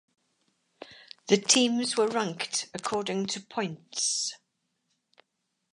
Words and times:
The 1.27 1.37
teams 1.37 1.95
were 1.95 2.07
ranked 2.07 2.67
according 2.73 3.27
to 3.27 3.39
points. 3.39 4.33